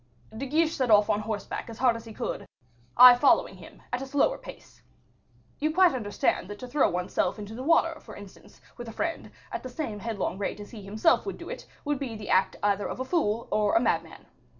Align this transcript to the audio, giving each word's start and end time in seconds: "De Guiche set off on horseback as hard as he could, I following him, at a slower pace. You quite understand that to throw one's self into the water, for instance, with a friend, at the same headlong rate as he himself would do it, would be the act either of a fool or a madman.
"De 0.35 0.47
Guiche 0.47 0.75
set 0.75 0.89
off 0.89 1.11
on 1.11 1.19
horseback 1.19 1.69
as 1.69 1.77
hard 1.77 1.95
as 1.95 2.05
he 2.05 2.11
could, 2.11 2.47
I 2.97 3.13
following 3.13 3.57
him, 3.57 3.83
at 3.93 4.01
a 4.01 4.07
slower 4.07 4.39
pace. 4.39 4.81
You 5.59 5.71
quite 5.71 5.93
understand 5.93 6.47
that 6.49 6.57
to 6.57 6.67
throw 6.67 6.89
one's 6.89 7.13
self 7.13 7.37
into 7.37 7.53
the 7.53 7.61
water, 7.61 7.99
for 7.99 8.15
instance, 8.15 8.61
with 8.77 8.87
a 8.89 8.93
friend, 8.93 9.29
at 9.51 9.61
the 9.61 9.69
same 9.69 9.99
headlong 9.99 10.39
rate 10.39 10.59
as 10.59 10.71
he 10.71 10.81
himself 10.81 11.27
would 11.27 11.37
do 11.37 11.49
it, 11.51 11.67
would 11.85 11.99
be 11.99 12.15
the 12.15 12.31
act 12.31 12.55
either 12.63 12.87
of 12.87 12.99
a 12.99 13.05
fool 13.05 13.47
or 13.51 13.75
a 13.75 13.79
madman. 13.79 14.25